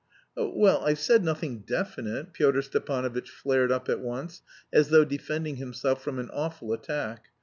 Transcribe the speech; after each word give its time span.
"Oh, 0.35 0.51
well, 0.57 0.83
I've 0.83 0.97
said 0.97 1.23
nothing 1.23 1.59
definite," 1.59 2.33
Pyotr 2.33 2.63
Stepanovitch 2.63 3.29
flared 3.29 3.71
up 3.71 3.87
at 3.87 3.99
once, 3.99 4.41
as 4.73 4.89
though 4.89 5.05
defending 5.05 5.57
himself 5.57 6.03
from 6.03 6.17
an 6.17 6.31
awful 6.33 6.73
attack. 6.73 7.25